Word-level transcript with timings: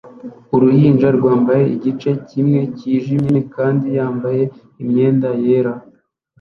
Uruhinja 0.55 1.07
rwambaye 1.17 1.63
igice 1.75 2.09
kimwe 2.29 2.61
cyijimye 2.77 3.37
kandi 3.55 3.87
yambaye 3.97 4.43
imyenda 4.81 5.29
yera 5.43 5.73